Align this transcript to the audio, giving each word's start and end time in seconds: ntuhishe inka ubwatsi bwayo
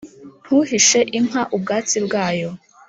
ntuhishe 0.43 0.99
inka 1.17 1.41
ubwatsi 1.55 1.97
bwayo 2.05 2.49